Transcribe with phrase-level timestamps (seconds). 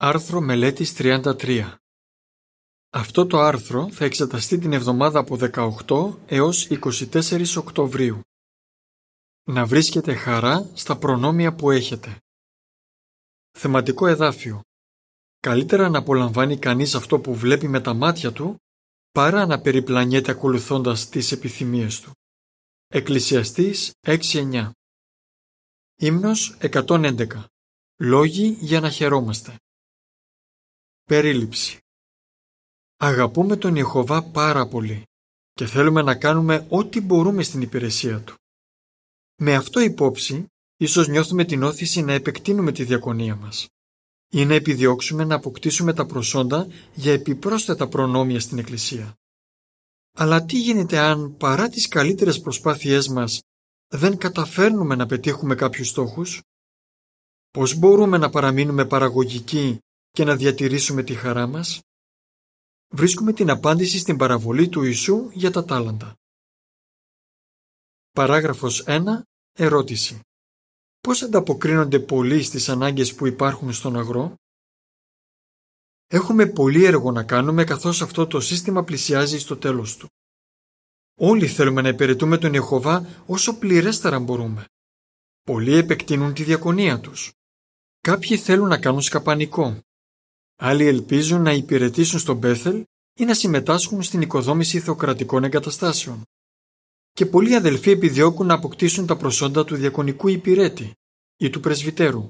[0.00, 1.74] Άρθρο μελέτης 33
[2.90, 5.38] Αυτό το άρθρο θα εξεταστεί την εβδομάδα από
[5.86, 8.20] 18 έως 24 Οκτωβρίου.
[9.44, 12.16] Να βρίσκετε χαρά στα προνόμια που έχετε.
[13.58, 14.60] Θεματικό εδάφιο
[15.40, 18.56] Καλύτερα να απολαμβάνει κανείς αυτό που βλέπει με τα μάτια του
[19.10, 22.10] παρά να περιπλανιέται ακολουθώντας τις επιθυμίες του.
[22.86, 24.70] Εκκλησιαστής 6-9
[25.96, 27.44] Ύμνος 111
[28.00, 29.56] Λόγοι για να χαιρόμαστε
[31.08, 31.78] Περίληψη
[32.96, 35.02] Αγαπούμε τον Ιεχωβά πάρα πολύ
[35.52, 38.34] και θέλουμε να κάνουμε ό,τι μπορούμε στην υπηρεσία Του.
[39.40, 43.66] Με αυτό υπόψη, ίσως νιώθουμε την όθηση να επεκτείνουμε τη διακονία μας
[44.32, 49.14] ή να επιδιώξουμε να αποκτήσουμε τα προσόντα για επιπρόσθετα προνόμια στην Εκκλησία.
[50.16, 53.40] Αλλά τι γίνεται αν παρά τις καλύτερες προσπάθειές μας
[53.88, 56.42] δεν καταφέρνουμε να πετύχουμε κάποιους στόχους;
[57.50, 59.78] Πώς μπορούμε να παραμείνουμε παραγωγικοί
[60.18, 61.80] και να διατηρήσουμε τη χαρά μας;
[62.88, 66.14] Βρίσκουμε την απάντηση στην παραβολή του Ιησού για τα τάλαντα.
[68.10, 69.22] Παράγραφος 1.
[69.52, 70.20] Ερώτηση.
[71.00, 74.34] Πώς ανταποκρίνονται πολλοί στις ανάγκες που υπάρχουν στον αγρό;
[76.06, 80.08] Έχουμε πολύ έργο να κάνουμε καθώς αυτό το σύστημα πλησιάζει στο τέλος του.
[81.14, 84.64] Όλοι θέλουμε να υπηρετούμε τον Ιεχωβά όσο πληρέστερα μπορούμε.
[85.42, 87.32] Πολλοί επεκτείνουν τη διακονία τους.
[88.00, 89.82] Κάποιοι θέλουν να κάνουν σκαπανικό.
[90.60, 96.22] Άλλοι ελπίζουν να υπηρετήσουν στον Πέθελ ή να συμμετάσχουν στην οικοδόμηση θεοκρατικών εγκαταστάσεων.
[97.12, 100.92] Και πολλοί αδελφοί επιδιώκουν να αποκτήσουν τα προσόντα του διακονικού υπηρέτη
[101.36, 102.28] ή του πρεσβυτέρου.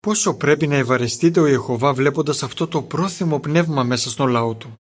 [0.00, 4.74] Πόσο πρέπει να ευαρεστείτε ο Ιεχωβά βλέποντας αυτό το πρόθυμο πνεύμα μέσα στον λαό του;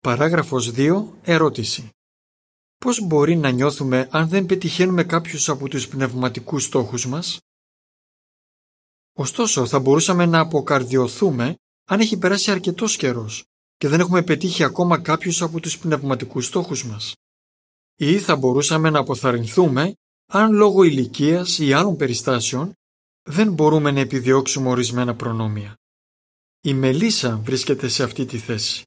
[0.00, 1.04] Παράγραφος 2.
[1.22, 1.90] Ερώτηση.
[2.76, 7.38] Πώς μπορεί να νιώθουμε αν δεν πετυχαίνουμε κάποιους από τους πνευματικούς στόχους μας;
[9.20, 13.44] Ωστόσο, θα μπορούσαμε να αποκαρδιωθούμε αν έχει περάσει αρκετός καιρός
[13.76, 17.14] και δεν έχουμε πετύχει ακόμα κάποιους από τους πνευματικούς στόχους μας.
[17.96, 19.92] Ή θα μπορούσαμε να αποθαρρυνθούμε
[20.26, 22.72] αν λόγω ηλικίας ή άλλων περιστάσεων
[23.22, 25.74] δεν μπορούμε να επιδιώξουμε ορισμένα προνόμια.
[26.60, 28.82] Η Μελίσσα βρίσκεται σε αυτή τη θέση.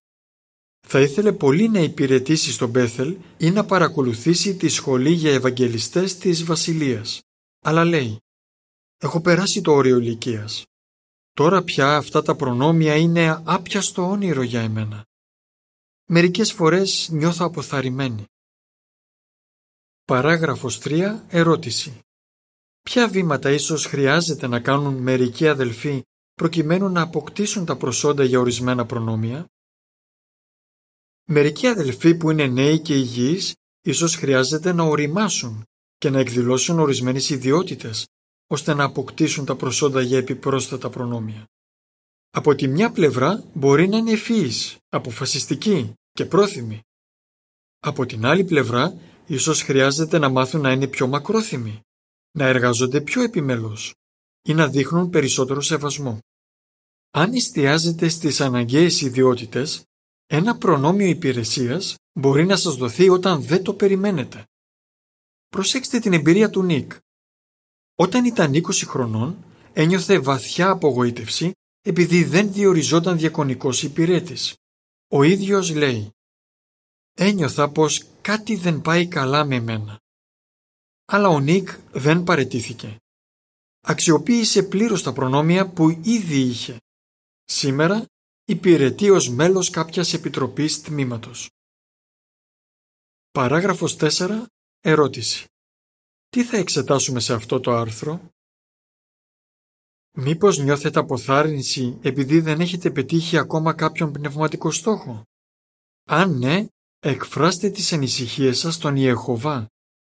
[0.87, 6.43] Θα ήθελε πολύ να υπηρετήσει στον Μπέθελ ή να παρακολουθήσει τη σχολή για Ευαγγελιστές της
[6.43, 7.19] Βασιλείας.
[7.63, 8.19] Αλλά λέει
[9.03, 10.65] «Έχω περάσει το όριο ηλικίας.
[11.33, 15.05] Τώρα πια αυτά τα προνόμια είναι άπιαστο όνειρο για εμένα.
[16.05, 18.25] Μερικές φορές νιώθω αποθαρρυμένη.
[20.05, 21.23] Παράγραφος 3.
[21.27, 21.99] Ερώτηση.
[22.81, 26.03] Ποια βήματα ίσως χρειάζεται να κάνουν μερικοί αδελφοί
[26.33, 29.45] προκειμένου να αποκτήσουν τα προσόντα για ορισμένα προνόμια;
[31.29, 35.65] Μερικοί αδελφοί που είναι νέοι και υγιείς ίσως χρειάζεται να οριμάσουν
[35.97, 38.05] και να εκδηλώσουν ορισμένες ιδιότητες
[38.51, 41.45] ώστε να αποκτήσουν τα προσόντα για επιπρόσθετα προνόμια.
[42.31, 46.81] Από τη μια πλευρά μπορεί να είναι ευφύης, αποφασιστικοί και πρόθυμοι.
[47.79, 48.97] Από την άλλη πλευρά
[49.27, 51.81] ίσως χρειάζεται να μάθουν να είναι πιο μακρόθυμοι,
[52.31, 53.93] να εργάζονται πιο επιμελώς
[54.41, 56.19] ή να δείχνουν περισσότερο σεβασμό.
[57.11, 59.83] Αν εστιάζετε στις αναγκαίες ιδιότητες,
[60.27, 64.45] ένα προνόμιο υπηρεσίας μπορεί να σας δοθεί όταν δεν το περιμένετε.
[65.47, 66.91] Προσέξτε την εμπειρία του Νίκ.
[68.01, 71.51] Όταν ήταν 20 χρονών, ένιωθε βαθιά απογοήτευση
[71.81, 74.55] επειδή δεν διοριζόταν διακονικός υπηρέτης.
[75.07, 76.09] Ο ίδιος λέει
[77.13, 79.99] «Ένιωθα πως κάτι δεν πάει καλά με μένα».
[81.05, 82.97] Αλλά ο Νίκ δεν παρετήθηκε.
[83.81, 86.77] Αξιοποίησε πλήρως τα προνόμια που ήδη είχε.
[87.43, 88.05] Σήμερα
[88.45, 91.49] υπηρετεί ως μέλος κάποιας επιτροπής τμήματος.
[93.31, 94.45] Παράγραφος 4.
[94.79, 95.50] Ερώτηση.
[96.31, 98.29] Τι θα εξετάσουμε σε αυτό το άρθρο;
[100.17, 105.23] Μήπως νιώθετε αποθάρρυνση επειδή δεν έχετε πετύχει ακόμα κάποιον πνευματικό στόχο;
[106.09, 106.65] Αν ναι,
[106.99, 109.67] εκφράστε τις ανησυχίες σας στον Ιεχωβά.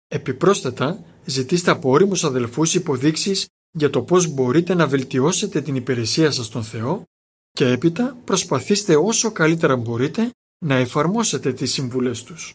[0.07, 6.47] Επιπρόσθετα, ζητήστε από όριμους αδελφούς υποδείξεις για το πώς μπορείτε να βελτιώσετε την υπηρεσία σας
[6.47, 7.05] στον Θεό
[7.51, 10.31] και έπειτα προσπαθήστε όσο καλύτερα μπορείτε
[10.65, 12.55] να εφαρμόσετε τις συμβουλές τους.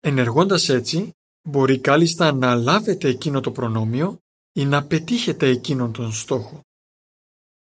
[0.00, 1.10] Ενεργώντας έτσι,
[1.46, 4.18] μπορεί κάλλιστα να λάβετε εκείνο το προνόμιο
[4.52, 6.60] ή να πετύχετε εκείνον τον στόχο.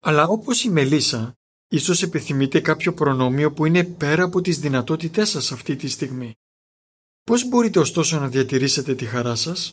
[0.01, 1.35] Αλλά όπως η Μελίσσα,
[1.69, 6.35] ίσως επιθυμείτε κάποιο προνόμιο που είναι πέρα από τις δυνατότητές σας αυτή τη στιγμή.
[7.23, 9.73] Πώς μπορείτε ωστόσο να διατηρήσετε τη χαρά σας;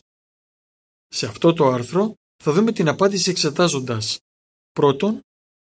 [1.08, 4.18] Σε αυτό το άρθρο θα δούμε την απάντηση εξετάζοντας
[4.72, 5.20] πρώτον,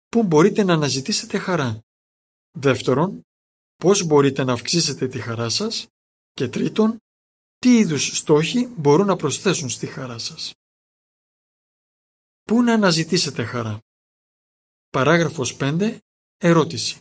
[0.10, 1.80] πού μπορείτε να αναζητήσετε χαρά.
[2.51, 3.22] Δεύτερον,
[3.75, 5.88] πώς μπορείτε να αυξήσετε τη χαρά σας.
[6.34, 6.98] Και τρίτον,
[7.63, 10.54] τι είδους στόχοι μπορούν να προσθέσουν στη χαρά σας;
[12.44, 13.80] Πού να αναζητήσετε χαρά;
[14.89, 15.98] Παράγραφος 5.
[16.38, 16.98] Ερώτηση.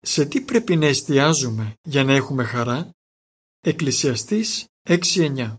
[0.00, 2.90] Σε τι πρέπει να εστιάζουμε για να έχουμε χαρά;
[3.60, 5.56] Εκκλησιαστής 6-9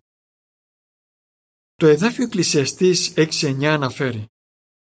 [1.75, 4.25] Το εδάφιο Εκκλησιαστής 6-9 αναφέρει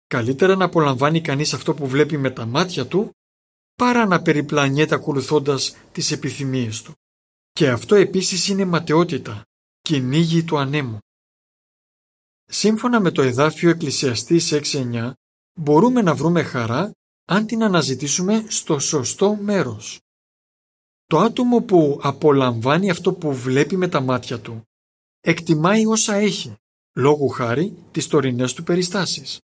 [0.07, 3.11] Καλύτερα να απολαμβάνει κανείς αυτό που βλέπει με τα μάτια του
[3.75, 6.93] παρά να περιπλανιέται ακολουθώντας τις επιθυμίες του.
[7.59, 9.41] Και αυτό επίσης είναι ματαιότητα,
[9.81, 10.97] κυνήγι του ανέμου.
[12.45, 15.11] Σύμφωνα με το εδάφιο Εκκλησιαστής 6-9
[15.59, 16.91] μπορούμε να βρούμε χαρά
[17.25, 19.99] αν την αναζητήσουμε στο σωστό μέρος.
[21.05, 24.61] Το άτομο που απολαμβάνει αυτό που βλέπει με τα μάτια του
[25.19, 26.55] εκτιμάει όσα έχει,
[26.95, 29.39] λόγου χάρη τις τωρινές του περιστάσεις.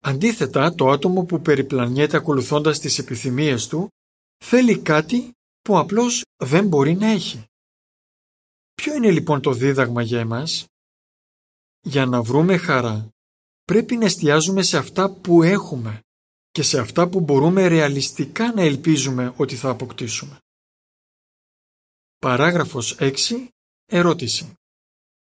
[0.00, 3.88] Αντίθετα, το άτομο που περιπλανιέται ακολουθώντας τις επιθυμίες του
[4.44, 5.32] θέλει κάτι
[5.64, 7.44] που απλώς δεν μπορεί να έχει.
[8.74, 10.66] Ποιο είναι λοιπόν το δίδαγμα για εμάς;
[11.80, 13.08] Για να βρούμε χαρά
[13.64, 16.00] πρέπει να εστιάζουμε σε αυτά που έχουμε
[16.50, 20.38] και σε αυτά που μπορούμε ρεαλιστικά να ελπίζουμε ότι θα αποκτήσουμε.
[22.18, 23.48] Παράγραφος 6.
[23.84, 24.52] Ερώτηση.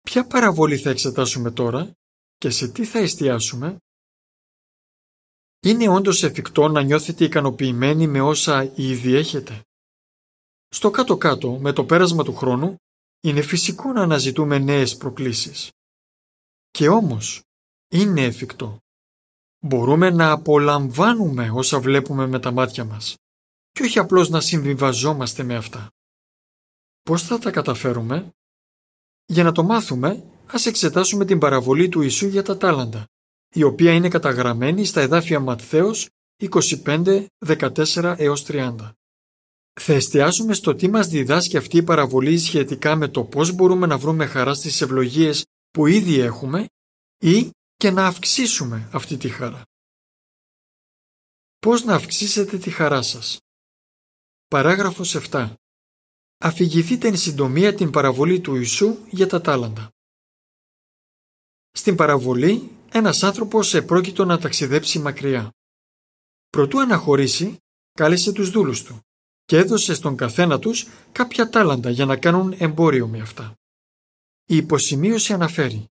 [0.02, 1.92] Ποια παραβολή θα εξετάσουμε τώρα
[2.38, 3.78] και σε τι θα εστιάσουμε;
[5.60, 9.62] Είναι όντως εφικτό να νιώθετε ικανοποιημένοι με όσα ήδη έχετε;
[10.74, 12.76] Στο κάτω-κάτω, με το πέρασμα του χρόνου,
[13.22, 15.72] είναι φυσικό να αναζητούμε νέες προκλήσεις.
[16.72, 17.42] Και όμως,
[17.88, 18.78] είναι εφικτό.
[19.60, 23.16] Μπορούμε να απολαμβάνουμε όσα βλέπουμε με τα μάτια μας
[23.72, 25.90] και όχι απλώς να συμβιβαζόμαστε με αυτά.
[27.02, 28.30] Πώς θα τα καταφέρουμε;
[29.26, 33.08] Για να το μάθουμε, ας εξετάσουμε την παραβολή του Ιησού για τα τάλαντα,
[33.56, 38.94] η οποία είναι καταγραμμένη στα εδάφια Ματθαίος 25, 14 έως 30.
[39.82, 43.98] Θα εστιάσουμε στο τι μας διδάσκει αυτή η παραβολή σχετικά με το πώς μπορούμε να
[43.98, 46.68] βρούμε χαρά στις ευλογίες που ήδη έχουμε
[47.18, 49.62] ή και να αυξήσουμε αυτή τη χαρά.
[51.60, 53.38] Πώς να αυξήσετε τη χαρά σας;
[54.48, 55.54] Παράγραφος 7.
[56.38, 59.90] Αφηγηθείτε εν συντομία την παραβολή του Ιησού για τα τάλαντα.
[61.72, 65.52] Στην παραβολή, ένας άνθρωπος επρόκειτο να ταξιδέψει μακριά.
[66.50, 67.58] Προτού αναχωρήσει,
[67.92, 69.02] κάλεσε τους δούλους του
[69.46, 73.54] και έδωσε στον καθένα τους κάποια τάλαντα για να κάνουν εμπόριο με αυτά.
[74.46, 75.86] Η υποσημείωση αναφέρει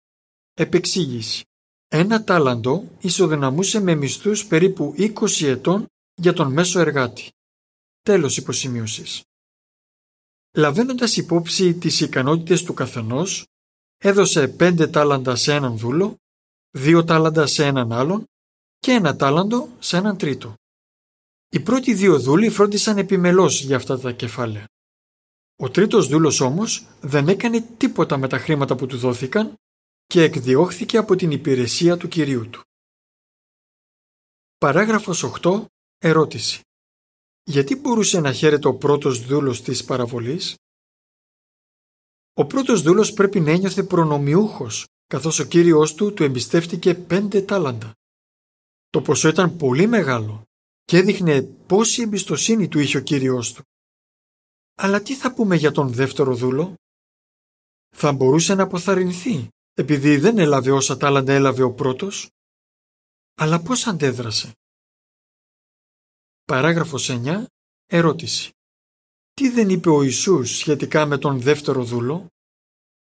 [0.55, 1.45] «Επεξήγηση
[1.93, 7.31] ένα τάλαντο ισοδυναμούσε με μισθούς περίπου 20 ετών για τον μέσο εργάτη.
[8.03, 9.23] Τέλος υποσημείωσης.
[10.57, 13.47] Λαβαίνοντας υπόψη τις ικανότητες του καθενός,
[13.99, 16.17] έδωσε πέντε τάλαντα σε έναν δούλο,
[16.71, 18.25] δύο τάλαντα σε έναν άλλον
[18.79, 20.55] και ένα τάλαντο σε έναν τρίτο.
[21.53, 24.65] Οι πρώτοι δύο δούλοι φρόντισαν επιμελώς για αυτά τα κεφάλαια.
[25.57, 29.55] Ο τρίτος δούλος όμως δεν έκανε τίποτα με τα χρήματα που του δόθηκαν
[30.07, 32.63] και εκδιώχθηκε από την υπηρεσία του Κυρίου του.
[34.59, 35.65] Παράγραφος 8.
[35.99, 36.61] Ερώτηση.
[37.43, 40.57] Γιατί μπορούσε να χαίρεται ο πρώτος δούλος της παραβολής;
[42.35, 47.95] Ο πρώτος δούλος πρέπει να ένιωθε προνομιούχος, καθώς ο Κύριος του του εμπιστεύτηκε πέντε τάλαντα.
[48.91, 50.50] Το ποσό ήταν πολύ μεγάλο
[50.91, 53.63] και έδειχνε πόση εμπιστοσύνη του είχε ο Κύριος του.
[54.75, 56.75] Αλλά τι θα πούμε για τον δεύτερο δούλο;
[57.97, 62.31] Θα μπορούσε να αποθαρρυνθεί επειδή δεν έλαβε όσα τάλαντα έλαβε ο πρώτος,
[63.35, 64.53] αλλά πώς αντέδρασε;
[66.45, 67.45] Παράγραφος 9.
[67.87, 68.51] Ερώτηση.
[69.35, 72.27] Τι δεν είπε ο Ιησούς σχετικά με τον δεύτερο δούλο,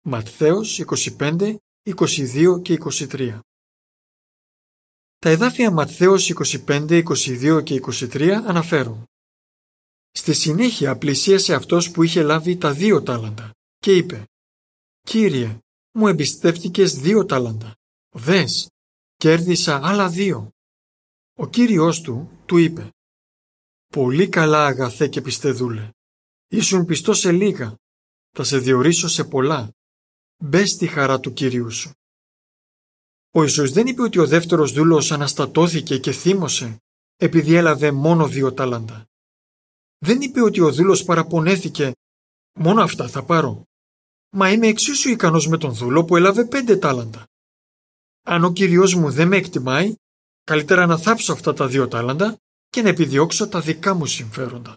[0.02, 0.78] Ματθαίος
[1.18, 3.38] 25, 22 και 23.
[5.26, 6.32] Τα εδάφια Ματθαίος
[6.66, 9.04] 25, 22 και 23 αναφέρουν
[10.10, 14.24] Στη συνέχεια πλησίασε αυτός που είχε λάβει τα δύο τάλαντα και είπε
[15.00, 15.58] «Κύριε,
[15.92, 17.74] μου εμπιστεύτηκες δύο τάλαντα.
[18.10, 18.70] Δες,
[19.16, 20.50] κέρδισα άλλα δύο.
[21.38, 22.90] Ο κύριος του του είπε
[23.86, 25.90] «Πολύ καλά αγαθέ και πιστεδούλε.
[26.48, 27.76] Ήσουν πιστός σε λίγα.
[28.30, 29.70] Θα σε διορίσω σε πολλά.
[30.36, 31.90] Μπες στη χαρά του Κυρίου σου».
[33.36, 36.82] Ο Ιησούς δεν είπε ότι ο δεύτερος δούλος αναστατώθηκε και θύμωσε
[37.16, 39.06] επειδή έλαβε μόνο δύο τάλαντα.
[39.98, 41.92] Δεν είπε ότι ο δούλος παραπονέθηκε
[42.58, 43.64] «Μόνο αυτά θα πάρω»
[44.30, 47.26] μα είμαι εξίσου ικανός με τον δούλο που έλαβε πέντε τάλαντα.
[48.22, 49.94] Αν ο Κύριος μου δεν με εκτιμάει,
[50.44, 52.38] καλύτερα να θάψω αυτά τα δύο τάλαντα
[52.68, 54.76] και να επιδιώξω τα δικά μου συμφέροντα.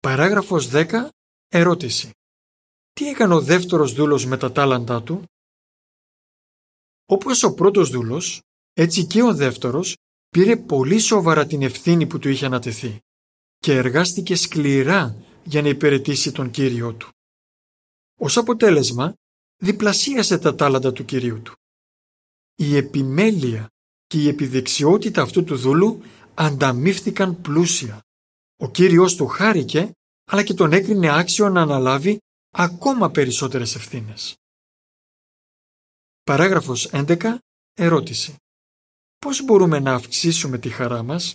[0.00, 1.08] Παράγραφος 10.
[1.48, 2.10] Ερώτηση.
[2.92, 5.24] Τι έκανε ο δεύτερος δούλος με τα τάλαντά του;
[7.12, 8.40] Όπως ο πρώτος δούλος,
[8.72, 9.96] έτσι και ο δεύτερος
[10.28, 12.98] πήρε πολύ σοβαρά την ευθύνη που του είχε ανατεθεί
[13.58, 17.08] και εργάστηκε σκληρά για να υπηρετήσει τον Κύριο του.
[18.18, 19.14] Ως αποτέλεσμα,
[19.56, 21.52] διπλασίασε τα τάλαντα του Κυρίου του.
[22.54, 23.68] Η επιμέλεια
[24.06, 26.02] και η επιδεξιότητα αυτού του δούλου
[26.34, 28.00] ανταμείφθηκαν πλούσια.
[28.56, 29.92] Ο Κύριος του χάρηκε,
[30.24, 32.18] αλλά και τον έκρινε άξιο να αναλάβει
[32.50, 34.39] ακόμα περισσότερες ευθύνες.
[36.24, 37.38] Παράγραφος 11.
[37.74, 38.36] Ερώτηση.
[39.18, 41.34] Πώς μπορούμε να αυξήσουμε τη χαρά μας;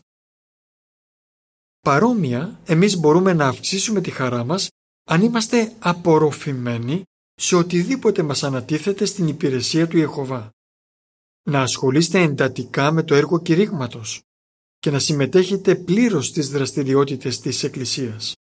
[1.85, 4.69] Παρόμοια, εμείς μπορούμε να αυξήσουμε τη χαρά μας
[5.03, 7.03] αν είμαστε απορροφημένοι
[7.35, 10.49] σε οτιδήποτε μας ανατίθεται στην υπηρεσία του Ιεχωβά.
[11.49, 14.21] Να ασχολείστε εντατικά με το έργο κηρύγματος
[14.77, 18.33] και να συμμετέχετε πλήρως στις δραστηριότητες της Εκκλησίας.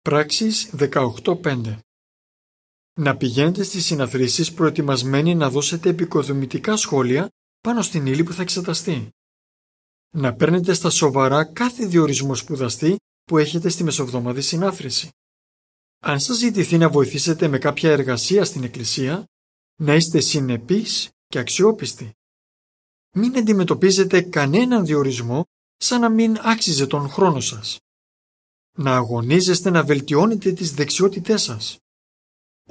[0.00, 1.78] Πράξεις 18.5
[3.00, 7.28] Να πηγαίνετε στις συναθρήσεις προετοιμασμένοι να δώσετε επικοδομητικά σχόλια
[7.60, 9.08] πάνω στην ύλη που θα εξεταστεί.
[10.14, 15.08] Να παίρνετε στα σοβαρά κάθε διορισμό σπουδαστή που έχετε στη μεσοβδόμαδη συνάθρηση.
[16.02, 19.24] Αν σας ζητηθεί να βοηθήσετε με κάποια εργασία στην Εκκλησία,
[19.76, 22.12] να είστε συνεπείς και αξιόπιστοι.
[23.16, 25.44] Μην αντιμετωπίζετε κανέναν διορισμό
[25.76, 27.78] σαν να μην άξιζε τον χρόνο σας.
[28.78, 31.78] Να αγωνίζεστε να βελτιώνετε τις δεξιότητές σας.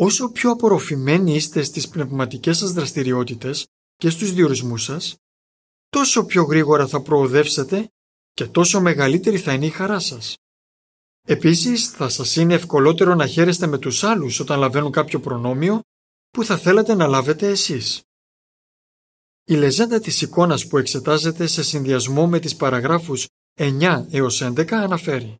[0.01, 5.15] Όσο πιο απορροφημένοι είστε στις πνευματικές σας δραστηριότητες και στους διορισμούς σας,
[5.89, 7.91] τόσο πιο γρήγορα θα προοδεύσετε
[8.33, 10.35] και τόσο μεγαλύτερη θα είναι η χαρά σας.
[11.27, 15.81] Επίσης, θα σας είναι ευκολότερο να χαίρεστε με τους άλλους όταν λαβαίνουν κάποιο προνόμιο
[16.29, 18.01] που θα θέλατε να λάβετε εσείς.
[19.43, 25.39] Η λεζέντα της εικόνας που εξετάζεται σε συνδυασμό με τις παραγράφους 9 έως 11 αναφέρει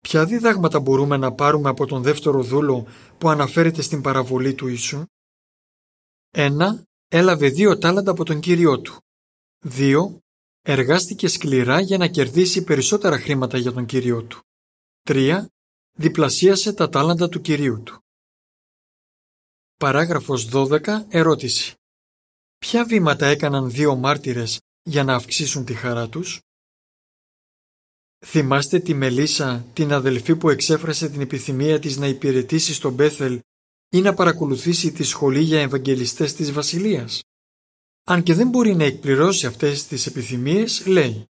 [0.00, 2.86] Ποια διδάγματα μπορούμε να πάρουμε από τον δεύτερο δούλο
[3.18, 5.04] που αναφέρεται στην παραβολή του Ιησού;
[6.30, 6.50] 1.
[7.08, 8.96] Έλαβε δύο τάλαντα από τον Κύριό του.
[9.64, 10.18] 2.
[10.62, 14.40] Εργάστηκε σκληρά για να κερδίσει περισσότερα χρήματα για τον Κύριό του.
[15.08, 15.44] 3.
[15.92, 18.02] Διπλασίασε τα τάλαντα του Κυρίου του.
[19.76, 21.04] Παράγραφος 12.
[21.08, 21.74] Ερώτηση.
[22.58, 26.40] Ποια βήματα έκαναν δύο μάρτυρες για να αυξήσουν τη χαρά τους;
[28.26, 33.40] Θυμάστε τη Μελίσσα, την αδελφή που εξέφρασε την επιθυμία της να υπηρετήσει στον Μπέθελ
[33.88, 37.20] ή να παρακολουθήσει τη σχολή για Ευαγγελιστές της Βασιλείας;
[38.04, 41.24] Αν και δεν μπορεί να εκπληρώσει αυτές τις επιθυμίες, λέει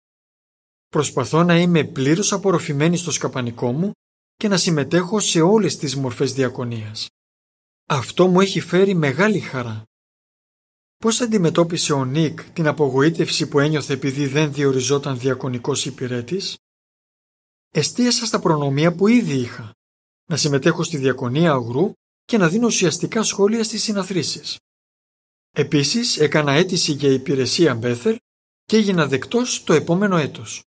[0.89, 3.93] «Προσπαθώ να είμαι πλήρως απορροφημένη στο σκαπανικό μου
[4.37, 7.09] και να συμμετέχω σε όλες τις μορφές διακονίας.
[7.89, 9.83] Αυτό μου έχει φέρει μεγάλη χαρά.
[10.97, 16.57] Πώς αντιμετώπισε ο Νίκ την απογοήτευση που ένιωθε επειδή δεν διοριζόταν διακονικός υπηρέτης;
[17.77, 19.73] Εστίασα στα προνομία που ήδη είχα,
[20.31, 21.93] να συμμετέχω στη διακονία αγρού
[22.25, 24.59] και να δίνω ουσιαστικά σχόλια στις συναθρήσεις.
[25.51, 28.17] Επίσης έκανα αίτηση για υπηρεσία Μπέθελ
[28.65, 30.63] και έγινα δεκτός το επόμενο έτος.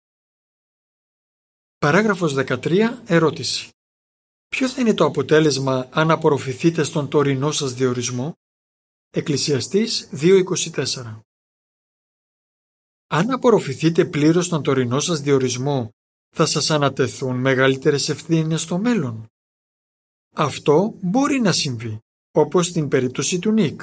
[1.77, 3.01] Παράγραφος 13.
[3.05, 3.69] Ερώτηση.
[4.47, 8.33] Ποιο θα είναι το αποτέλεσμα αν απορροφηθείτε στον τωρινό σας διορισμό;
[9.09, 11.19] Εκκλησιαστής 2.24
[13.07, 15.91] Αν απορροφηθείτε πλήρως στον τωρινό σας διορισμό,
[16.37, 19.25] θα σας ανατεθούν μεγαλύτερες ευθύνες στο μέλλον.
[20.35, 21.99] Αυτό μπορεί να συμβεί,
[22.31, 23.81] όπως στην περίπτωση του Νίκ.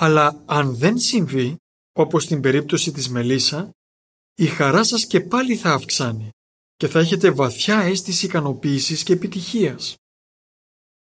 [0.00, 1.56] Αλλά αν δεν συμβεί,
[1.92, 3.70] όπως στην περίπτωση της Μελίσσα,
[4.34, 6.30] η χαρά σας και πάλι θα αυξάνει
[6.76, 9.96] και θα έχετε βαθιά αίσθηση ικανοποίησης και επιτυχίας.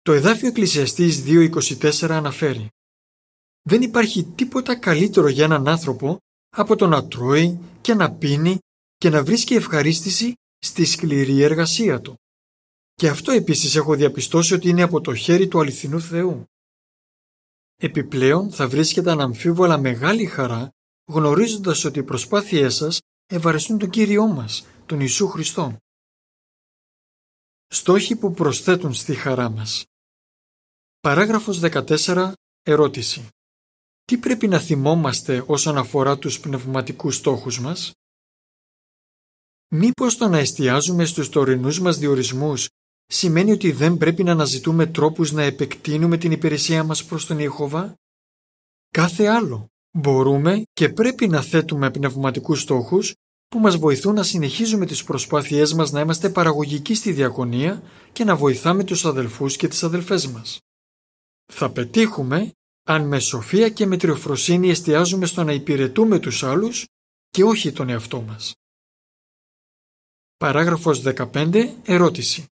[0.01, 2.67] Το εδάφιο Εκκλησιαστής 2.24 αναφέρει
[3.62, 6.17] «Δεν υπάρχει τίποτα καλύτερο για έναν άνθρωπο
[6.50, 8.57] από το να τρώει και να πίνει
[9.03, 12.17] και να βρίσκει ευχαρίστηση στη σκληρή εργασία του.
[12.93, 16.45] Και αυτό επίσης έχω διαπιστώσει ότι είναι από το χέρι του αληθινού Θεού.
[17.75, 20.69] Επιπλέον θα βρίσκεται αναμφίβολα μεγάλη χαρά
[21.05, 25.77] γνωρίζοντας ότι οι προσπάθειές σας ευαρεστούν τον Κύριό μας, τον Ιησού Χριστό.
[27.67, 29.86] Στόχοι που προσθέτουν στη χαρά μας.
[31.00, 32.33] Παράγραφος 14.
[32.62, 33.27] Ερώτηση.
[34.03, 37.93] Τι πρέπει να θυμόμαστε όσον αφορά τους πνευματικούς στόχους μας;
[39.75, 42.68] Μήπως το να εστιάζουμε στους τωρινούς μας διορισμούς
[43.06, 47.96] σημαίνει ότι δεν πρέπει να αναζητούμε τρόπους να επεκτείνουμε την υπηρεσία μας προς τον Ιεχωβά;
[48.89, 49.68] Κάθε άλλο.
[49.98, 53.13] Μπορούμε και πρέπει να θέτουμε πνευματικούς στόχους
[53.48, 58.36] που μας βοηθούν να συνεχίζουμε τις προσπάθειές μας να είμαστε παραγωγικοί στη διακονία και να
[58.36, 60.60] βοηθάμε τους αδελφούς και τις αδελφές μας.
[61.53, 62.51] Θα πετύχουμε
[62.84, 66.86] αν με σοφία και με τριοφροσύνη εστιάζουμε στο να υπηρετούμε τους άλλους
[67.30, 68.53] και όχι τον εαυτό μας.
[70.43, 71.75] Παράγραφος 15.
[71.83, 72.45] Ερώτηση.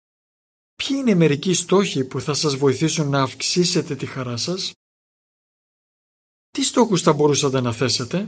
[0.75, 4.71] Ποιοι είναι μερικοί στόχοι που θα σας βοηθήσουν να αυξήσετε τη χαρά σας;
[6.49, 8.27] Τι στόχους θα μπορούσατε να θέσετε;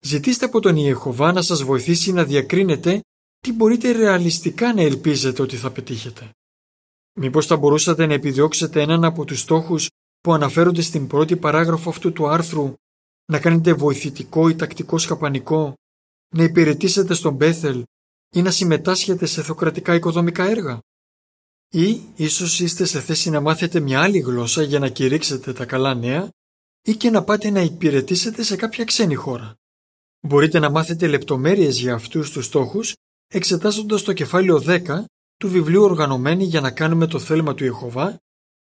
[0.00, 3.00] Ζητήστε από τον Ιεχωβά να σας βοηθήσει να διακρίνετε
[3.38, 6.30] τι μπορείτε ρεαλιστικά να ελπίζετε ότι θα πετύχετε.
[7.20, 9.88] Μήπως θα μπορούσατε να επιδιώξετε έναν από τους στόχους
[10.20, 12.74] που αναφέρονται στην πρώτη παράγραφο αυτού του άρθρου
[13.32, 15.74] να κάνετε βοηθητικό ή τακτικό σκαπανικό,
[16.34, 17.84] να υπηρετήσετε στον Μπέθελ
[18.32, 20.80] ή να συμμετάσχετε σε θεοκρατικά οικοδομικά έργα;
[21.74, 25.94] Ή ίσως είστε σε θέση να μάθετε μια άλλη γλώσσα για να κηρύξετε τα καλά
[25.94, 26.28] νέα
[26.82, 29.54] ή και να πάτε να υπηρετήσετε σε κάποια ξένη χώρα;
[30.20, 32.94] Μπορείτε να μάθετε λεπτομέρειες για αυτούς τους στόχους
[33.26, 35.04] εξετάζοντας το κεφάλαιο 10
[35.36, 38.16] του βιβλίου οργανωμένοι για να κάνουμε το θέλημα του Ιεχωβά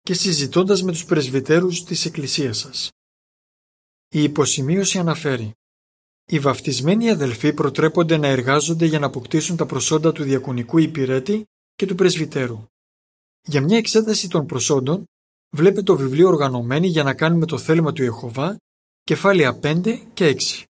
[0.01, 2.89] και συζητώντας με τους πρεσβυτέρους της Εκκλησίας σας.
[4.13, 5.51] Η υποσημείωση αναφέρει
[6.25, 11.43] οι βαφτισμένοι αδελφοί προτρέπονται να εργάζονται για να αποκτήσουν τα προσόντα του διακονικού υπηρέτη
[11.75, 12.65] και του πρεσβυτέρου.
[13.47, 15.03] Για μια εξέταση των προσόντων,
[15.55, 18.57] βλέπετε το βιβλίο οργανωμένοι για να κάνουμε το θέλημα του Ιεχωβά,
[19.03, 20.63] κεφάλαια 5 και 6.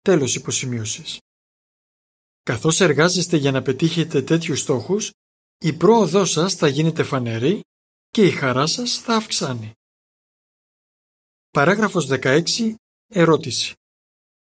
[0.00, 1.18] Τέλος υποσημείωσης.
[2.42, 5.10] Καθώς εργάζεστε για να πετύχετε τέτοιους στόχους,
[5.58, 7.60] η πρόοδός σας θα γίνεται φανερή
[8.08, 9.72] και η χαρά σας θα αυξάνει.
[11.50, 12.74] Παράγραφος 16.
[13.06, 13.74] Ερώτηση.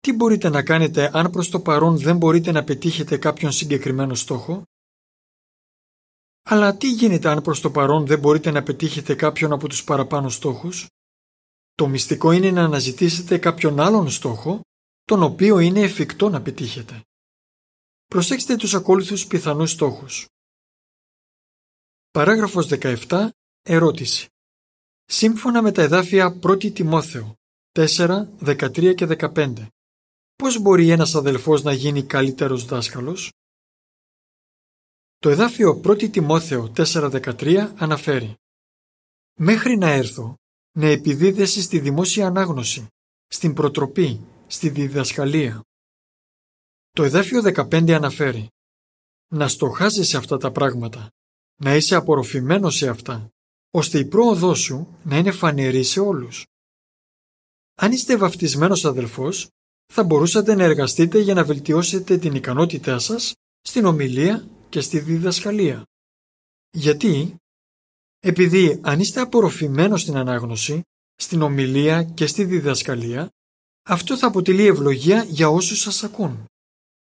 [0.03, 4.63] Τι μπορείτε να κάνετε αν προς το παρόν δεν μπορείτε να πετύχετε κάποιον συγκεκριμένο στόχο;
[6.43, 10.29] Αλλά τι γίνεται αν προς το παρόν δεν μπορείτε να πετύχετε κάποιον από τους παραπάνω
[10.29, 10.87] στόχους;
[11.75, 14.61] Το μυστικό είναι να αναζητήσετε κάποιον άλλον στόχο,
[15.05, 17.01] τον οποίο είναι εφικτό να πετύχετε.
[18.07, 20.27] Προσέξτε τους ακόλουθους πιθανούς στόχους.
[22.11, 23.29] Παράγραφος 17.
[23.63, 24.27] Ερώτηση.
[25.05, 27.35] Σύμφωνα με τα εδάφια 1 Τιμόθεο
[27.73, 29.67] 4, 13 και 15,
[30.37, 33.33] πώς μπορεί ένας αδελφός να γίνει καλύτερος δάσκαλος;
[35.19, 38.35] Το εδάφιο 1 Τιμόθεο 4.13 αναφέρει
[39.39, 40.37] «Μέχρι να έρθω,
[40.79, 42.87] να επιδίδεσαι στη δημόσια ανάγνωση,
[43.27, 45.63] στην προτροπή, στη διδασκαλία».
[46.91, 48.49] Το εδάφιο 15 αναφέρει
[49.29, 51.11] «Να στοχάζεσαι αυτά τα πράγματα,
[51.61, 53.31] να είσαι απορροφημένος σε αυτά,
[53.71, 56.47] ώστε η πρόοδός σου να είναι φανερή σε όλους.
[57.75, 59.49] Αν είστε βαφτισμένος αδελφός,
[59.95, 65.83] θα μπορούσατε να εργαστείτε για να βελτιώσετε την ικανότητά σας στην ομιλία και στη διδασκαλία.
[66.71, 67.37] Γιατί;
[68.21, 70.81] Επειδή αν είστε απορροφημένος στην ανάγνωση,
[71.15, 73.29] στην ομιλία και στη διδασκαλία,
[73.89, 76.45] αυτό θα αποτελεί ευλογία για όσους σας ακούν.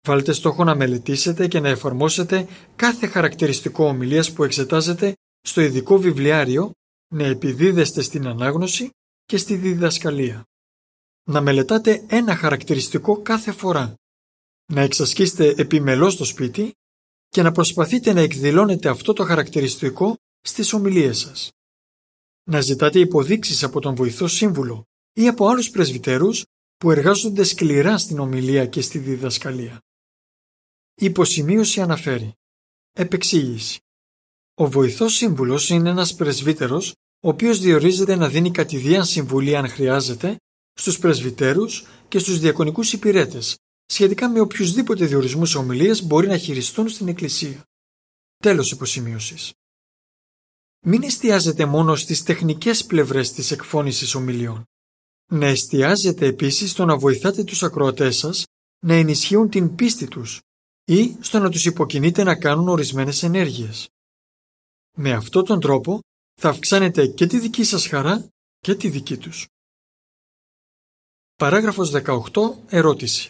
[0.08, 6.72] Βάλτε στόχο να μελετήσετε και να εφαρμόσετε κάθε χαρακτηριστικό ομιλίας που εξετάζετε στο ειδικό βιβλιάριο
[7.14, 8.90] να επιδίδεστε στην ανάγνωση
[9.26, 10.44] και στη διδασκαλία.
[11.24, 13.96] Να μελετάτε ένα χαρακτηριστικό κάθε φορά.
[14.74, 16.72] Να εξασκήσετε επιμελώς στο σπίτι
[17.30, 21.52] και να προσπαθείτε να εκδηλώνετε αυτό το χαρακτηριστικό στις ομιλίες σας.
[22.44, 24.84] Να ζητάτε υποδείξεις από τον βοηθό σύμβουλο
[25.14, 26.46] ή από άλλους πρεσβυτέρους
[26.78, 29.82] που εργάζονται σκληρά στην ομιλία και στη διδασκαλία.
[30.96, 32.34] Η υποσημείωση αναφέρει
[32.96, 33.80] Επεξήγηση
[34.54, 40.38] Ο βοηθός σύμβουλος είναι ένας πρεσβύτερος ο οποίος διορίζεται να δίνει κατηδίαν συμβουλή αν χρειάζεται
[40.74, 47.08] στους πρεσβυτέρους και στους διακονικούς υπηρέτες σχετικά με οποιουσδήποτε διορισμούς ομιλίες μπορεί να χειριστούν στην
[47.08, 47.66] Εκκλησία.
[48.38, 49.52] Τέλος υποσημείωσης.
[50.86, 54.64] Μην εστιάζετε μόνο στις τεχνικές πλευρές της εκφώνησης ομιλιών.
[55.32, 58.44] Να εστιάζετε επίσης στο να βοηθάτε τους ακροατές σας
[58.86, 60.40] να ενισχύουν την πίστη τους
[60.86, 63.88] ή στο να τους υποκινείτε να κάνουν ορισμένες ενέργειες.
[64.98, 66.00] Με αυτόν τον τρόπο
[66.42, 68.28] θα αυξάνετε και τη δική σας χαρά
[68.60, 69.48] και τη δική τους.
[71.44, 72.30] Παράγραφος 18.
[72.68, 73.30] Ερώτηση.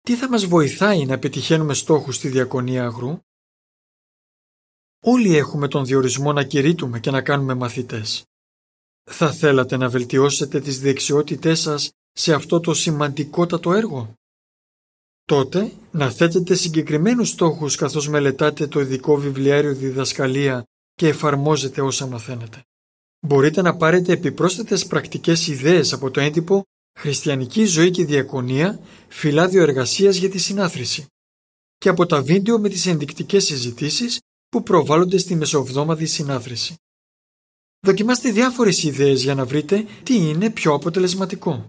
[0.00, 3.18] Τι θα μας βοηθάει να πετυχαίνουμε στόχους στη διακονία αγρού;
[5.04, 8.24] Όλοι έχουμε τον διορισμό να κηρύττουμε και να κάνουμε μαθητές.
[9.10, 14.14] Θα θέλατε να βελτιώσετε τις δεξιότητές σας σε αυτό το σημαντικότατο έργο;
[15.24, 20.64] Τότε να θέτετε συγκεκριμένους στόχους καθώς μελετάτε το ειδικό βιβλιάριο διδασκαλία
[20.94, 22.62] και εφαρμόζετε όσα μαθαίνετε.
[23.26, 26.64] Μπορείτε να πάρετε επιπρόσθετες πρακτικές ιδέες από το έντυπο
[26.98, 31.06] Χριστιανική ζωή και διακονία, φυλάδιο εργασίας για τη συνάθρηση
[31.78, 36.74] και από τα βίντεο με τις ενδεικτικές συζητήσεις που προβάλλονται στη μεσοβδόμαδη συνάθρηση.
[37.86, 41.66] Δοκιμάστε διάφορες ιδέες για να βρείτε τι είναι πιο αποτελεσματικό.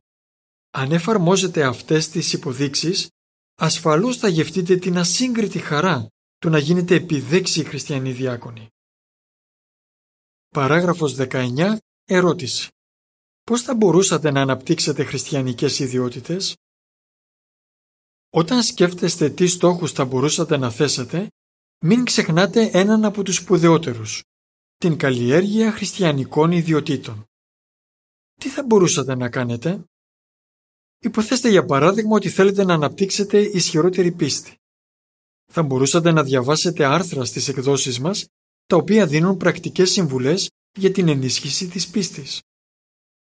[0.71, 3.09] Αν εφαρμόζετε αυτές τις υποδείξεις,
[3.55, 6.07] ασφαλώς θα γευτείτε την ασύγκριτη χαρά
[6.37, 8.67] του να γίνετε επιδέξιοι χριστιανοί διάκονοι.
[10.49, 11.77] Παράγραφος 19.
[12.05, 12.67] Ερώτηση
[13.43, 16.55] πώς θα μπορούσατε να αναπτύξετε χριστιανικές ιδιότητες;
[18.29, 21.27] Όταν σκέφτεστε τι στόχους θα μπορούσατε να θέσετε,
[21.85, 24.21] μην ξεχνάτε έναν από τους σπουδαιότερους,
[24.77, 27.25] την καλλιέργεια χριστιανικών ιδιωτήτων.
[28.33, 29.83] Τι θα μπορούσατε να κάνετε;
[30.99, 34.55] Υποθέστε για παράδειγμα ότι θέλετε να αναπτύξετε ισχυρότερη πίστη.
[35.51, 38.25] Θα μπορούσατε να διαβάσετε άρθρα στις εκδόσεις μας,
[38.65, 42.41] τα οποία δίνουν πρακτικές συμβουλές για την ενίσχυση της πίστης.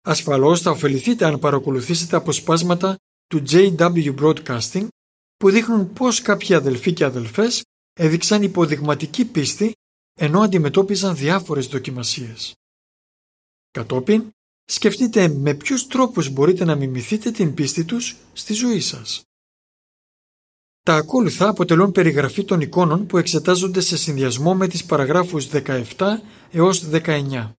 [0.09, 4.87] Ασφαλώς θα ωφεληθείτε αν παρακολουθήσετε αποσπάσματα του JW Broadcasting
[5.37, 9.73] που δείχνουν πώς κάποιοι αδελφοί και αδελφές έδειξαν υποδειγματική πίστη
[10.21, 12.55] ενώ αντιμετώπιζαν διάφορες δοκιμασίες.
[13.71, 14.31] Κατόπιν,
[14.64, 19.23] σκεφτείτε με ποιους τρόπους μπορείτε να μιμηθείτε την πίστη τους στη ζωή σας.
[20.83, 25.85] Τα ακόλουθα αποτελούν περιγραφή των εικόνων που εξετάζονται σε συνδυασμό με τις παραγράφους 17
[26.51, 27.58] έως 19.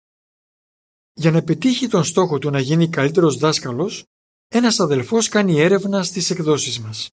[1.20, 4.06] Για να επιτύχει τον στόχο του να γίνει καλύτερος δάσκαλος,
[4.48, 7.10] ένας αδελφός κάνει έρευνα στις εκδόσεις μας.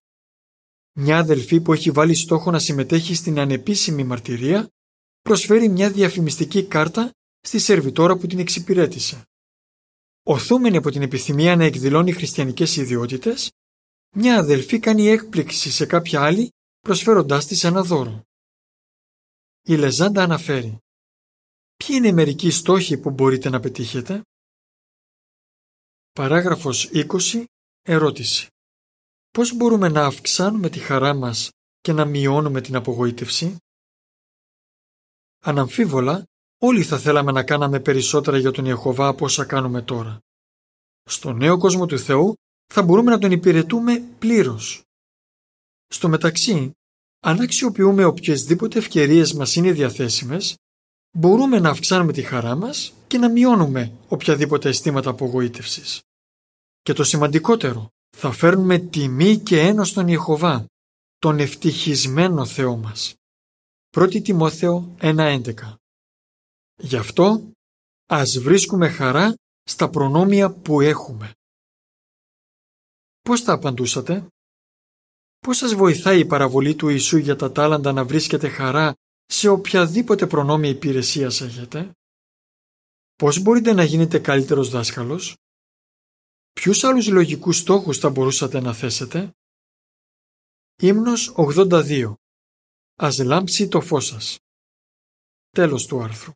[0.99, 4.69] Μια αδελφή που έχει βάλει στόχο να συμμετέχει στην ανεπίσημη μαρτυρία
[5.21, 9.23] προσφέρει μια διαφημιστική κάρτα στη σερβιτόρα που την εξυπηρέτησε.
[10.23, 13.51] Οθούμενη από την επιθυμία να εκδηλώνει χριστιανικές ιδιότητες,
[14.15, 18.23] μια αδελφή κάνει έκπληξη σε κάποια άλλη προσφέροντάς της ένα δώρο.
[19.61, 20.77] Η Λεζάντα αναφέρει
[21.77, 24.21] Ποιοι είναι οι μερικοί στόχοι που μπορείτε να πετύχετε;
[26.11, 27.43] Παράγραφος 20.
[27.81, 28.47] Ερώτηση.
[29.31, 33.57] Πώς μπορούμε να αυξάνουμε τη χαρά μας και να μειώνουμε την απογοήτευση;
[35.39, 36.23] Αναμφίβολα,
[36.57, 40.19] όλοι θα θέλαμε να κάναμε περισσότερα για τον Ιεχωβά από όσα κάνουμε τώρα.
[41.03, 42.33] Στο νέο κόσμο του Θεού
[42.73, 44.81] θα μπορούμε να τον υπηρετούμε πλήρως.
[45.87, 46.71] Στο μεταξύ,
[47.19, 50.55] αν αξιοποιούμε οποιασδήποτε ευκαιρίες μας είναι διαθέσιμες,
[51.17, 56.01] μπορούμε να αυξάνουμε τη χαρά μας και να μειώνουμε οποιαδήποτε αισθήματα απογοήτευσης.
[56.81, 60.65] Και το σημαντικότερο, θα φέρνουμε τιμή και ένος στον Ιεχωβά,
[61.19, 63.15] τον ευτυχισμένο Θεό μας.
[63.95, 65.53] 1 Τιμόθεο 1.11
[66.81, 67.51] Γι' αυτό
[68.05, 71.31] ας βρίσκουμε χαρά στα προνόμια που έχουμε.
[73.21, 74.27] Πώς θα απαντούσατε;
[75.39, 78.95] Πώς σας βοηθάει η παραβολή του Ιησού για τα τάλαντα να βρίσκετε χαρά
[79.27, 81.91] σε οποιαδήποτε προνόμια υπηρεσίας έχετε;
[83.15, 85.35] Πώς μπορείτε να γίνετε καλύτερος δάσκαλος;
[86.53, 89.31] Ποιους άλλους λογικούς στόχους θα μπορούσατε να θέσετε;
[90.81, 92.13] Ύμνος 82
[92.99, 94.37] Ας λάμψει το φως σας.
[95.49, 96.31] Τέλος του άρθρου.